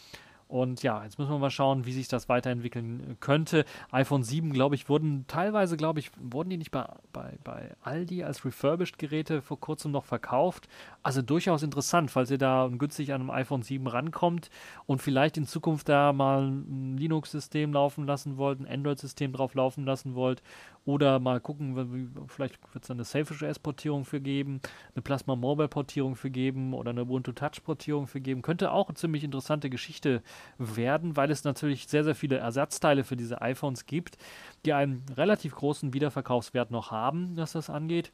[0.48, 3.66] Und ja, jetzt müssen wir mal schauen, wie sich das weiterentwickeln könnte.
[3.92, 8.24] iPhone 7, glaube ich, wurden teilweise, glaube ich, wurden die nicht bei, bei, bei Aldi
[8.24, 10.66] als Refurbished-Geräte vor kurzem noch verkauft.
[11.02, 14.48] Also durchaus interessant, falls ihr da günstig an einem iPhone 7 rankommt
[14.87, 19.84] und vielleicht in Zukunft da mal ein Linux-System laufen lassen wollt, ein Android-System drauf laufen
[19.84, 20.42] lassen wollt
[20.88, 24.62] oder mal gucken, vielleicht wird es eine Selfish S-Portierung für geben,
[24.94, 28.40] eine Plasma Mobile-Portierung für geben oder eine Ubuntu Touch-Portierung für geben.
[28.40, 30.22] Könnte auch eine ziemlich interessante Geschichte
[30.57, 34.16] werden, weil es natürlich sehr, sehr viele Ersatzteile für diese iPhones gibt,
[34.64, 38.11] die einen relativ großen Wiederverkaufswert noch haben, was das angeht.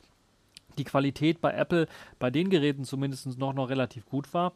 [0.76, 1.86] Die Qualität bei Apple
[2.18, 4.52] bei den Geräten zumindest noch, noch relativ gut war.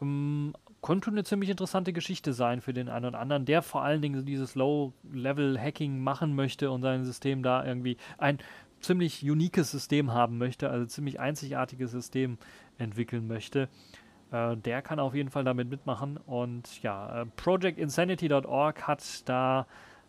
[0.00, 4.00] Ähm, könnte eine ziemlich interessante Geschichte sein für den einen oder anderen, der vor allen
[4.00, 8.38] Dingen dieses Low-Level-Hacking machen möchte und sein System da irgendwie ein
[8.80, 12.38] ziemlich uniques System haben möchte, also ziemlich einzigartiges System
[12.78, 13.68] entwickeln möchte.
[14.30, 16.16] Äh, der kann auf jeden Fall damit mitmachen.
[16.16, 19.66] Und ja, äh, projectinsanity.org hat da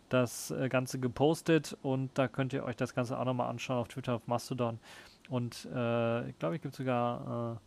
[0.09, 3.87] das äh, Ganze gepostet und da könnt ihr euch das Ganze auch nochmal anschauen auf
[3.87, 4.79] Twitter, auf Mastodon.
[5.29, 7.59] Und äh, ich glaube, ich gibt sogar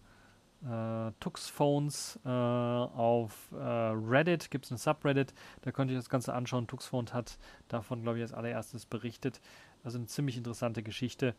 [0.64, 6.34] äh, Tuxphones äh, auf äh, Reddit, gibt es ein Subreddit, da könnt ihr das Ganze
[6.34, 6.66] anschauen.
[6.66, 9.40] Tuxphones hat davon, glaube ich, als allererstes berichtet.
[9.84, 11.34] Also eine ziemlich interessante Geschichte,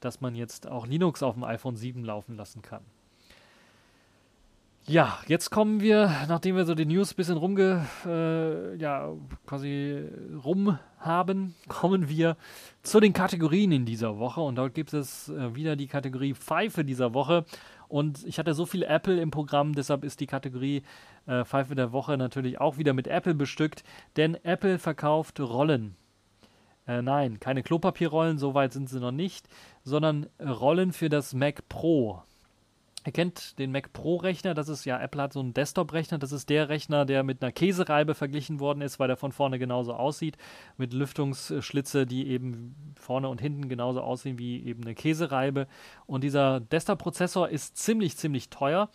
[0.00, 2.84] dass man jetzt auch Linux auf dem iPhone 7 laufen lassen kann.
[4.86, 9.14] Ja, jetzt kommen wir, nachdem wir so die News ein bisschen rumge, äh, ja,
[9.46, 10.04] quasi
[10.44, 12.36] rum haben, kommen wir
[12.82, 14.42] zu den Kategorien in dieser Woche.
[14.42, 17.46] Und dort gibt es äh, wieder die Kategorie Pfeife dieser Woche.
[17.88, 20.82] Und ich hatte so viel Apple im Programm, deshalb ist die Kategorie
[21.26, 23.84] äh, Pfeife der Woche natürlich auch wieder mit Apple bestückt,
[24.16, 25.96] denn Apple verkauft Rollen.
[26.86, 29.48] Äh, nein, keine Klopapierrollen, so weit sind sie noch nicht,
[29.84, 32.22] sondern Rollen für das Mac Pro.
[33.06, 36.32] Ihr kennt den Mac Pro Rechner, das ist ja, Apple hat so einen Desktop-Rechner, das
[36.32, 39.92] ist der Rechner, der mit einer Käsereibe verglichen worden ist, weil der von vorne genauso
[39.92, 40.38] aussieht,
[40.78, 45.66] mit Lüftungsschlitze, die eben vorne und hinten genauso aussehen wie eben eine Käsereibe.
[46.06, 48.88] Und dieser Desktop-Prozessor ist ziemlich, ziemlich teuer.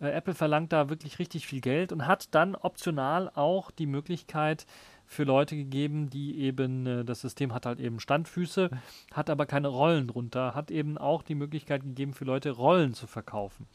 [0.00, 4.66] Äh, Apple verlangt da wirklich richtig viel Geld und hat dann optional auch die Möglichkeit,
[5.06, 8.70] für Leute gegeben, die eben, äh, das System hat halt eben Standfüße,
[9.12, 13.06] hat aber keine Rollen drunter, hat eben auch die Möglichkeit gegeben, für Leute Rollen zu
[13.06, 13.66] verkaufen.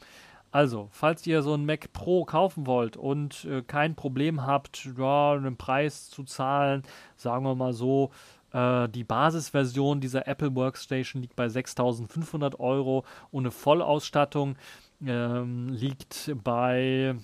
[0.50, 5.32] Also, falls ihr so ein Mac Pro kaufen wollt und äh, kein Problem habt, ja,
[5.32, 6.82] einen Preis zu zahlen,
[7.16, 8.10] sagen wir mal so,
[8.52, 14.56] äh, die Basisversion dieser Apple Workstation liegt bei 6500 Euro und eine Vollausstattung
[15.04, 17.16] ähm, liegt bei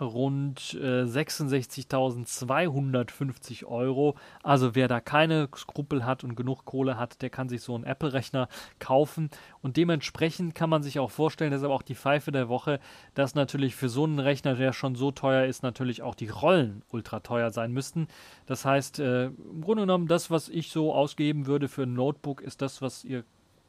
[0.00, 4.16] rund äh, 66.250 Euro.
[4.42, 7.84] Also wer da keine Skrupel hat und genug Kohle hat, der kann sich so einen
[7.84, 9.30] Apple-Rechner kaufen.
[9.62, 12.80] Und dementsprechend kann man sich auch vorstellen, deshalb auch die Pfeife der Woche,
[13.14, 16.82] dass natürlich für so einen Rechner, der schon so teuer ist, natürlich auch die Rollen
[16.90, 18.08] ultra teuer sein müssten.
[18.46, 22.40] Das heißt, äh, im Grunde genommen, das, was ich so ausgeben würde für ein Notebook,
[22.40, 23.24] ist das, was ihr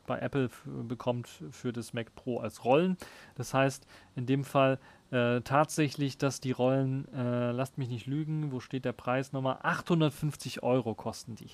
[0.06, 2.98] bei Apple bekommt für das Mac Pro als Rollen.
[3.36, 4.80] Das heißt, in dem Fall
[5.12, 9.60] äh, tatsächlich, dass die Rollen, äh, lasst mich nicht lügen, wo steht der Preis nochmal?
[9.62, 11.50] 850 Euro kosten die.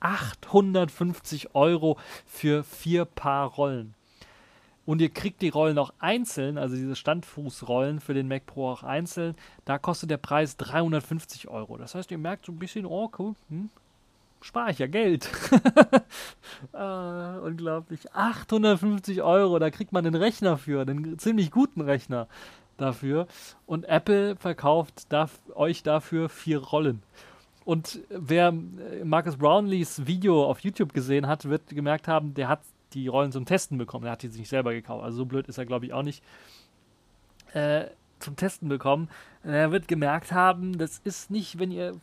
[0.00, 3.94] 850 Euro für vier Paar Rollen.
[4.86, 8.82] Und ihr kriegt die Rollen auch einzeln, also diese Standfußrollen für den Mac Pro auch
[8.82, 9.34] einzeln.
[9.66, 11.76] Da kostet der Preis 350 Euro.
[11.76, 13.68] Das heißt, ihr merkt so ein bisschen, oh, cool, hm,
[14.40, 15.28] spare ich ja Geld.
[16.72, 18.12] ah, unglaublich.
[18.12, 22.28] 850 Euro, da kriegt man einen Rechner für, einen ziemlich guten Rechner
[22.76, 23.26] dafür.
[23.66, 27.02] Und Apple verkauft darf, euch dafür vier Rollen.
[27.64, 32.60] Und wer äh, Marcus Brownlees Video auf YouTube gesehen hat, wird gemerkt haben, der hat
[32.94, 34.06] die Rollen zum Testen bekommen.
[34.06, 35.04] Er hat die sich nicht selber gekauft.
[35.04, 36.22] Also so blöd ist er, glaube ich, auch nicht.
[37.52, 37.86] Äh,
[38.20, 39.08] zum Testen bekommen.
[39.42, 41.94] Er wird gemerkt haben, das ist nicht, wenn ihr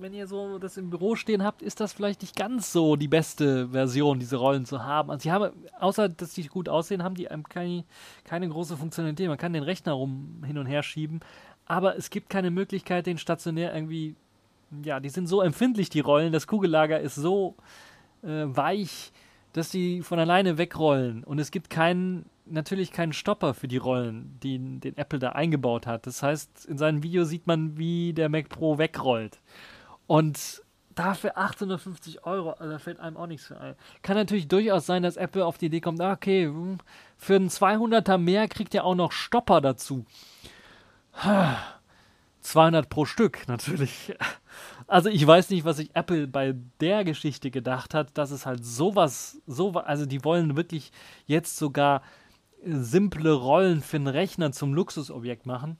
[0.00, 3.08] wenn ihr so das im Büro stehen habt, ist das vielleicht nicht ganz so die
[3.08, 5.10] beste Version, diese Rollen zu haben.
[5.10, 7.84] Also sie haben, außer dass die gut aussehen, haben die einem keine,
[8.24, 9.28] keine große Funktionalität.
[9.28, 11.20] Man kann den Rechner rum hin und her schieben,
[11.66, 14.16] aber es gibt keine Möglichkeit, den stationär irgendwie
[14.82, 16.32] ja, die sind so empfindlich, die Rollen.
[16.32, 17.56] Das Kugellager ist so
[18.22, 19.12] äh, weich,
[19.52, 21.24] dass die von alleine wegrollen.
[21.24, 25.86] Und es gibt keinen, natürlich keinen Stopper für die Rollen, die, den Apple da eingebaut
[25.86, 26.06] hat.
[26.06, 29.38] Das heißt, in seinem Video sieht man, wie der Mac Pro wegrollt.
[30.08, 30.62] Und
[30.94, 33.76] dafür 850 Euro, also da fällt einem auch nichts für ein.
[34.02, 36.78] Kann natürlich durchaus sein, dass Apple auf die Idee kommt, ah, okay, hm,
[37.16, 40.06] für einen 200er mehr kriegt ihr auch noch Stopper dazu.
[42.40, 44.14] 200 pro Stück, natürlich.
[44.86, 48.64] Also ich weiß nicht, was sich Apple bei der Geschichte gedacht hat, dass es halt
[48.64, 50.90] sowas, so, also die wollen wirklich
[51.26, 52.02] jetzt sogar
[52.64, 55.76] simple Rollen für einen Rechner zum Luxusobjekt machen.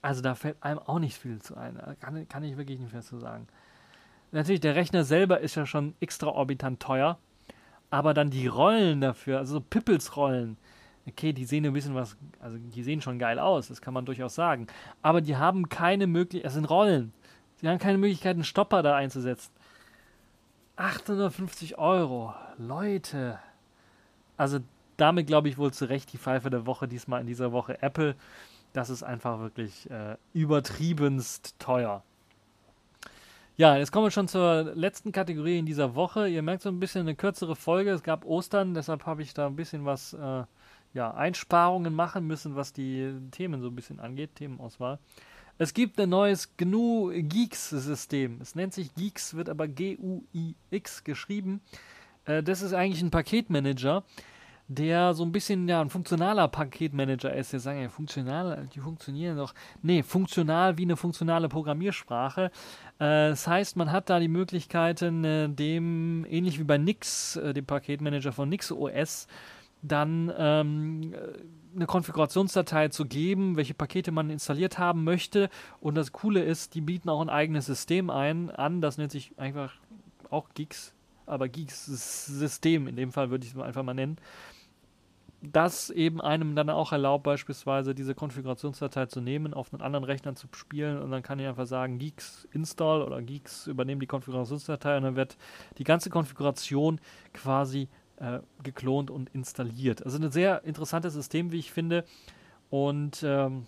[0.00, 1.78] Also da fällt einem auch nicht viel zu ein.
[2.00, 3.46] Kann, kann ich wirklich nicht mehr so sagen.
[4.30, 7.18] Natürlich, der Rechner selber ist ja schon extraorbitant teuer,
[7.90, 10.58] aber dann die Rollen dafür, also so Pippels-Rollen,
[11.08, 14.04] okay, die sehen ein bisschen was, also die sehen schon geil aus, das kann man
[14.04, 14.66] durchaus sagen.
[15.00, 17.12] Aber die haben keine Möglichkeit, es sind Rollen.
[17.56, 19.50] Sie haben keine Möglichkeit, einen Stopper da einzusetzen.
[20.76, 22.34] 850 Euro.
[22.56, 23.38] Leute.
[24.36, 24.60] Also
[24.96, 28.14] damit glaube ich wohl zu Recht die Pfeife der Woche, diesmal in dieser Woche Apple.
[28.72, 32.02] Das ist einfach wirklich äh, übertriebenst teuer.
[33.56, 36.28] Ja, jetzt kommen wir schon zur letzten Kategorie in dieser Woche.
[36.28, 37.90] Ihr merkt so ein bisschen eine kürzere Folge.
[37.90, 40.44] Es gab Ostern, deshalb habe ich da ein bisschen was äh,
[40.94, 45.00] ja, Einsparungen machen müssen, was die Themen so ein bisschen angeht, Themenauswahl.
[45.58, 48.38] Es gibt ein neues GNU Geeks System.
[48.40, 51.60] Es nennt sich Geeks, wird aber G-U-I-X geschrieben.
[52.26, 54.04] Äh, das ist eigentlich ein Paketmanager,
[54.68, 57.52] der so ein bisschen ja, ein funktionaler Paketmanager ist.
[57.52, 59.54] Wir sagen ja funktional, die funktionieren doch.
[59.82, 62.50] Nee, funktional wie eine funktionale Programmiersprache.
[62.98, 67.54] Äh, das heißt, man hat da die Möglichkeiten, äh, dem, ähnlich wie bei Nix, äh,
[67.54, 69.26] dem Paketmanager von Nix OS,
[69.80, 71.14] dann ähm,
[71.74, 75.48] eine Konfigurationsdatei zu geben, welche Pakete man installiert haben möchte.
[75.80, 79.32] Und das Coole ist, die bieten auch ein eigenes System ein, an, das nennt sich
[79.38, 79.72] einfach
[80.28, 80.92] auch Geeks,
[81.24, 84.18] aber Geeks System, in dem Fall würde ich es einfach mal nennen,
[85.40, 90.34] das eben einem dann auch erlaubt, beispielsweise diese Konfigurationsdatei zu nehmen, auf einen anderen Rechner
[90.34, 94.96] zu spielen und dann kann ich einfach sagen, Geeks install oder Geeks übernehmen die Konfigurationsdatei
[94.96, 95.36] und dann wird
[95.78, 97.00] die ganze Konfiguration
[97.32, 100.04] quasi äh, geklont und installiert.
[100.04, 102.04] Also ein sehr interessantes System, wie ich finde.
[102.70, 103.66] Und ähm,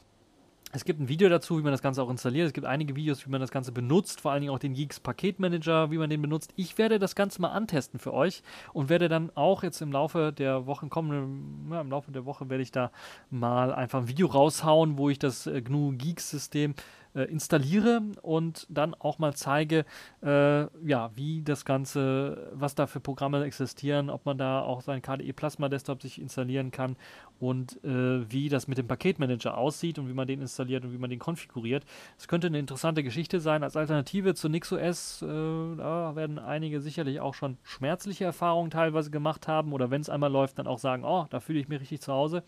[0.72, 2.46] es gibt ein Video dazu, wie man das Ganze auch installiert.
[2.46, 5.00] Es gibt einige Videos, wie man das Ganze benutzt, vor allen Dingen auch den Geeks
[5.00, 6.52] Paketmanager, wie man den benutzt.
[6.54, 10.32] Ich werde das Ganze mal antesten für euch und werde dann auch jetzt im Laufe
[10.32, 12.92] der Wochen kommen, ja, im Laufe der Woche werde ich da
[13.30, 16.74] mal einfach ein Video raushauen, wo ich das äh, GNU Geeks System äh,
[17.14, 19.84] installiere und dann auch mal zeige,
[20.22, 25.02] äh, ja, wie das Ganze, was da für Programme existieren, ob man da auch seinen
[25.02, 26.96] KDE Plasma Desktop sich installieren kann
[27.40, 30.98] und äh, wie das mit dem Paketmanager aussieht und wie man den installiert und wie
[30.98, 31.84] man den konfiguriert.
[32.18, 35.22] Es könnte eine interessante Geschichte sein als Alternative zu NixOS.
[35.22, 40.10] Äh, da werden einige sicherlich auch schon schmerzliche Erfahrungen teilweise gemacht haben oder wenn es
[40.10, 42.44] einmal läuft, dann auch sagen, oh, da fühle ich mich richtig zu Hause.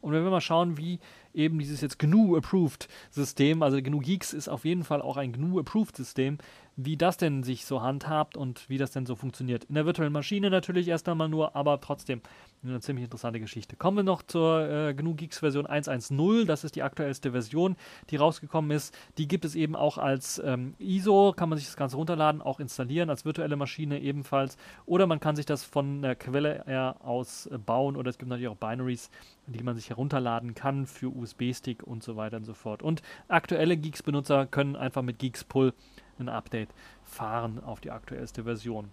[0.00, 1.00] Und wenn wir mal schauen, wie
[1.38, 5.96] eben dieses jetzt GNU-Approved System, also GNU Geeks ist auf jeden Fall auch ein GNU-Approved
[5.96, 6.38] System,
[6.76, 9.64] wie das denn sich so handhabt und wie das denn so funktioniert.
[9.64, 12.20] In der virtuellen Maschine natürlich erst einmal nur, aber trotzdem
[12.62, 13.76] eine ziemlich interessante Geschichte.
[13.76, 16.44] Kommen wir noch zur äh, GNU Geeks Version 1.1.0.
[16.44, 17.76] Das ist die aktuellste Version,
[18.10, 18.96] die rausgekommen ist.
[19.16, 22.60] Die gibt es eben auch als ähm, ISO, kann man sich das Ganze runterladen, auch
[22.60, 24.56] installieren, als virtuelle Maschine ebenfalls.
[24.86, 26.64] Oder man kann sich das von der Quelle
[27.00, 29.10] aus äh, bauen oder es gibt natürlich auch Binaries,
[29.46, 32.82] die man sich herunterladen kann für USB-Stick und so weiter und so fort.
[32.82, 35.72] Und aktuelle Geeks-Benutzer können einfach mit Geeks Pull
[36.18, 36.70] ein Update
[37.04, 38.90] fahren auf die aktuellste Version.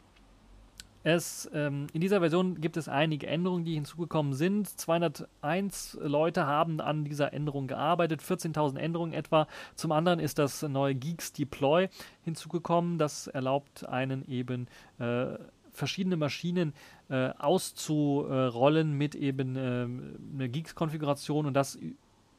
[1.03, 4.67] Es, ähm, in dieser Version gibt es einige Änderungen, die hinzugekommen sind.
[4.67, 9.47] 201 Leute haben an dieser Änderung gearbeitet, 14.000 Änderungen etwa.
[9.75, 11.89] Zum anderen ist das neue Geeks Deploy
[12.23, 12.97] hinzugekommen.
[12.97, 14.67] Das erlaubt einen eben
[14.97, 15.37] äh,
[15.75, 16.73] verschiedene Maschinen
[17.09, 19.87] äh, auszurollen mit eben äh,
[20.35, 21.77] einer Geeks-Konfiguration und das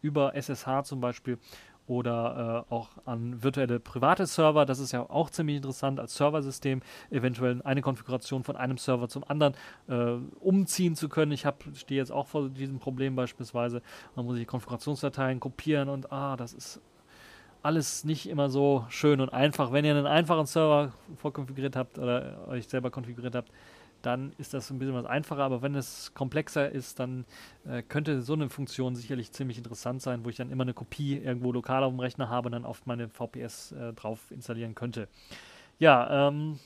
[0.07, 1.39] über SSH zum Beispiel
[1.87, 4.67] oder äh, auch an virtuelle private Server.
[4.67, 9.25] Das ist ja auch ziemlich interessant als Serversystem, eventuell eine Konfiguration von einem Server zum
[9.29, 9.55] anderen
[9.89, 11.33] äh, umziehen zu können.
[11.33, 13.83] Ich stehe jetzt auch vor diesem Problem beispielsweise.
[14.17, 16.81] Man muss die Konfigurationsdateien kopieren und ah, das ist
[17.63, 19.73] alles nicht immer so schön und einfach.
[19.73, 23.51] Wenn ihr einen einfachen Server vorkonfiguriert habt oder euch selber konfiguriert habt,
[24.07, 25.43] dann ist das ein bisschen was einfacher.
[25.43, 27.25] Aber wenn es komplexer ist, dann
[27.69, 31.17] äh, könnte so eine Funktion sicherlich ziemlich interessant sein, wo ich dann immer eine Kopie
[31.19, 35.09] irgendwo lokal auf dem Rechner habe und dann auf meine VPS äh, drauf installieren könnte.
[35.79, 36.59] Ja, ähm,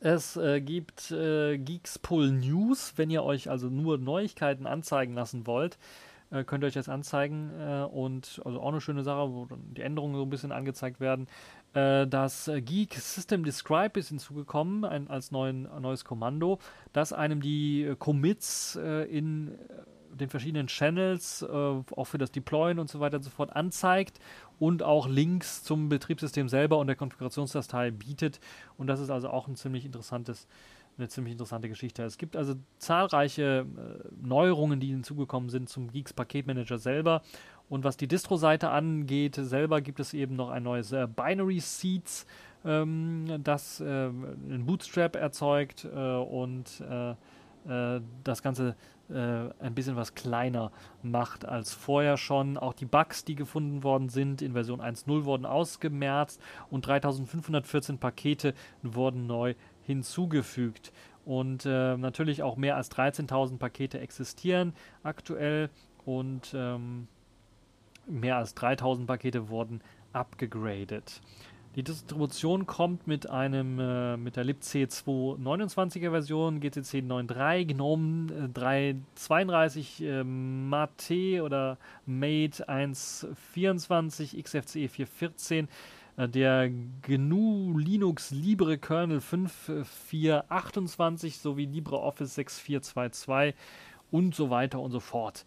[0.00, 5.78] es äh, gibt äh, Geekspull News, wenn ihr euch also nur Neuigkeiten anzeigen lassen wollt
[6.30, 9.74] äh, könnt ihr euch das anzeigen äh, und also auch eine schöne Sache, wo dann
[9.74, 11.26] die Änderungen so ein bisschen angezeigt werden.
[11.74, 16.58] Äh, das Geek System Describe ist hinzugekommen ein, als neuen, neues Kommando,
[16.92, 19.58] das einem die äh, Commits äh, in
[20.16, 24.18] den verschiedenen Channels, äh, auch für das Deployen und so weiter und so fort anzeigt
[24.58, 28.40] und auch Links zum Betriebssystem selber und der Konfigurationsdatei bietet.
[28.76, 30.48] Und das ist also auch ein ziemlich interessantes
[30.98, 32.02] eine ziemlich interessante Geschichte.
[32.04, 37.22] Es gibt also zahlreiche äh, Neuerungen, die hinzugekommen sind zum Geeks Paketmanager selber.
[37.68, 42.26] Und was die Distro-Seite angeht, selber gibt es eben noch ein neues äh, Binary Seeds,
[42.64, 48.76] ähm, das äh, einen Bootstrap erzeugt äh, und äh, äh, das Ganze
[49.08, 52.58] ein bisschen was kleiner macht als vorher schon.
[52.58, 58.52] Auch die Bugs, die gefunden worden sind in Version 1.0, wurden ausgemerzt und 3514 Pakete
[58.82, 59.54] wurden neu
[59.86, 60.92] hinzugefügt.
[61.24, 65.70] Und äh, natürlich auch mehr als 13.000 Pakete existieren aktuell
[66.04, 67.08] und ähm,
[68.06, 69.80] mehr als 3.000 Pakete wurden
[70.12, 71.20] abgegradet.
[71.76, 78.58] Die Distribution kommt mit einem äh, mit der libc 229er Version, GCC 9.3, GNOME äh,
[79.18, 81.76] 3.32, äh, Mate oder
[82.06, 85.66] Mate 1.24, XFCE 4.14 äh,
[86.16, 86.70] der
[87.02, 93.52] GNU Linux Libre Kernel 5.4.28 sowie LibreOffice 6.4.2.2
[94.10, 95.44] und so weiter und so fort.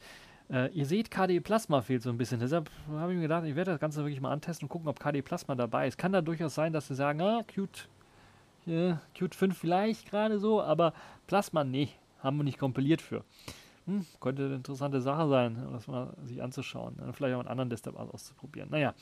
[0.51, 2.39] Äh, ihr seht, KDE Plasma fehlt so ein bisschen.
[2.39, 4.99] Deshalb habe ich mir gedacht, ich werde das Ganze wirklich mal antesten und gucken, ob
[4.99, 5.97] KDE Plasma dabei ist.
[5.97, 7.87] Kann da durchaus sein, dass sie sagen, ah, Qt,
[8.67, 10.93] äh, Qt 5 vielleicht gerade so, aber
[11.27, 11.89] Plasma, nee,
[12.21, 13.23] haben wir nicht kompiliert für.
[13.89, 16.95] Hm, könnte eine interessante Sache sein, das mal sich anzuschauen.
[17.13, 18.69] Vielleicht auch einen anderen Desktop auszuprobieren.
[18.69, 18.93] Naja,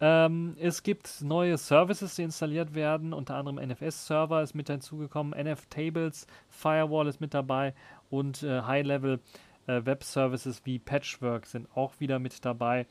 [0.00, 3.14] ähm, es gibt neue Services, die installiert werden.
[3.14, 7.72] Unter anderem NFS-Server ist mit hinzugekommen, NF-Tables, Firewall ist mit dabei
[8.10, 9.20] und äh, High-Level
[9.66, 12.86] äh, wie Patchwork sind auch wieder mit dabei.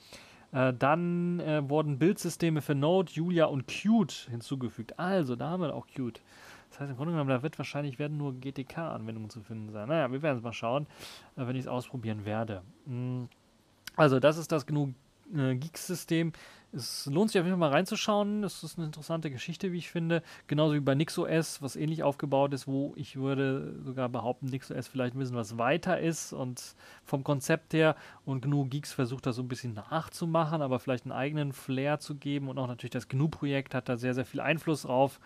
[0.54, 4.98] Äh, dann äh, wurden Bildsysteme für Node, Julia und Qt hinzugefügt.
[4.98, 6.20] Also, da haben wir auch Qt.
[6.74, 9.88] Das heißt, im Grunde genommen, da wird wahrscheinlich werden nur GTK-Anwendungen zu finden sein.
[9.88, 10.88] Naja, wir werden es mal schauen,
[11.36, 12.64] äh, wenn ich es ausprobieren werde.
[12.88, 13.26] Mm.
[13.96, 14.90] Also, das ist das genug
[15.36, 16.34] äh, Geeks-System.
[16.76, 18.44] Es lohnt sich auf jeden Fall mal reinzuschauen.
[18.44, 20.24] Es ist eine interessante Geschichte, wie ich finde.
[20.48, 25.16] Genauso wie bei NixOS, was ähnlich aufgebaut ist, wo ich würde sogar behaupten, NixOS vielleicht
[25.16, 27.96] ein bisschen was weiter ist und vom Konzept her
[28.26, 32.16] und GNU Geeks versucht das so ein bisschen nachzumachen, aber vielleicht einen eigenen Flair zu
[32.16, 35.20] geben und auch natürlich das GNU-Projekt hat da sehr, sehr viel Einfluss drauf.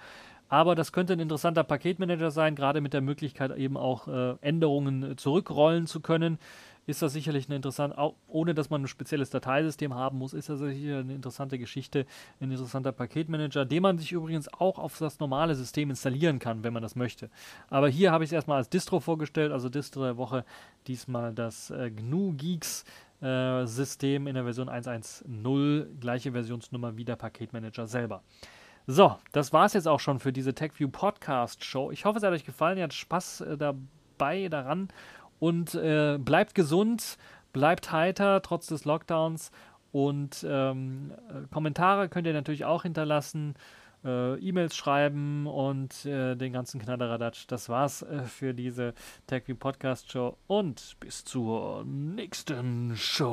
[0.49, 5.17] Aber das könnte ein interessanter Paketmanager sein, gerade mit der Möglichkeit eben auch äh, Änderungen
[5.17, 6.39] zurückrollen zu können.
[6.87, 10.47] Ist das sicherlich eine interessante, auch ohne dass man ein spezielles Dateisystem haben muss, ist
[10.47, 12.05] das sicher eine interessante Geschichte,
[12.39, 16.71] ein interessanter Paketmanager, den man sich übrigens auch auf das normale System installieren kann, wenn
[16.71, 17.29] man das möchte.
[17.69, 20.45] Aber hier habe ich es erstmal als Distro vorgestellt, also Distro der Woche,
[20.87, 22.85] diesmal das äh, GNU Geeks
[23.21, 28.23] äh, System in der Version 1.1.0, gleiche Versionsnummer wie der Paketmanager selber.
[28.89, 31.91] So, das war es jetzt auch schon für diese TechView Podcast Show.
[31.91, 32.77] Ich hoffe, es hat euch gefallen.
[32.77, 34.87] Ihr habt Spaß äh, dabei daran
[35.39, 37.17] und äh, bleibt gesund,
[37.51, 39.51] bleibt heiter trotz des Lockdowns
[39.91, 43.55] und ähm, äh, Kommentare könnt ihr natürlich auch hinterlassen.
[44.05, 47.43] Äh, E-Mails schreiben und äh, den ganzen Knadderadatsch.
[47.47, 48.93] Das war's äh, für diese
[49.27, 53.27] TechView Podcast Show und bis zur nächsten Show.